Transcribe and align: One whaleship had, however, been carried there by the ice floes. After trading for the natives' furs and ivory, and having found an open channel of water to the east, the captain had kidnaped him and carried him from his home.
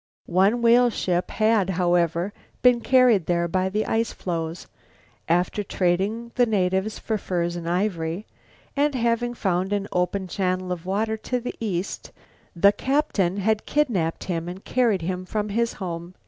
One 0.25 0.63
whaleship 0.63 1.29
had, 1.29 1.69
however, 1.69 2.33
been 2.63 2.81
carried 2.81 3.27
there 3.27 3.47
by 3.47 3.69
the 3.69 3.85
ice 3.85 4.11
floes. 4.13 4.65
After 5.29 5.63
trading 5.63 6.31
for 6.31 6.37
the 6.37 6.45
natives' 6.49 6.97
furs 6.97 7.55
and 7.55 7.69
ivory, 7.69 8.25
and 8.75 8.95
having 8.95 9.35
found 9.35 9.71
an 9.71 9.87
open 9.91 10.27
channel 10.27 10.71
of 10.71 10.87
water 10.87 11.17
to 11.17 11.39
the 11.39 11.53
east, 11.59 12.11
the 12.55 12.71
captain 12.71 13.37
had 13.37 13.67
kidnaped 13.67 14.23
him 14.23 14.49
and 14.49 14.65
carried 14.65 15.03
him 15.03 15.23
from 15.23 15.49
his 15.49 15.73
home. 15.73 16.15